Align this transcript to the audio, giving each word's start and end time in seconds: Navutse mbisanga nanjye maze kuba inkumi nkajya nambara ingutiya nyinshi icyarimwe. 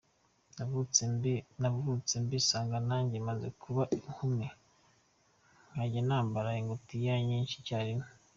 Navutse 1.59 2.13
mbisanga 2.23 2.77
nanjye 2.89 3.17
maze 3.27 3.47
kuba 3.61 3.83
inkumi 3.97 4.45
nkajya 5.71 6.01
nambara 6.07 6.49
ingutiya 6.61 7.13
nyinshi 7.27 7.55
icyarimwe. 7.61 8.07